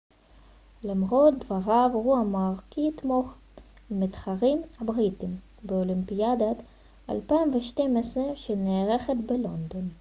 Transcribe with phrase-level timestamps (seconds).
[0.83, 3.33] למרות דבריו הוא אמר כי יתמוך
[3.91, 6.57] במתחרים הבריטים באולימפיאדת
[7.09, 9.89] 2012 שנערכת בלונדון